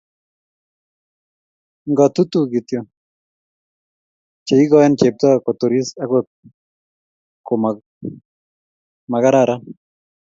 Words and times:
ngatutuk 1.91 2.45
kityo? 2.51 2.79
che 4.45 4.53
ikoene 4.63 4.95
chepto 4.99 5.27
koturis 5.45 5.87
okot 6.03 6.25
to 7.45 7.53
mo 7.61 7.69
makararan? 9.11 9.61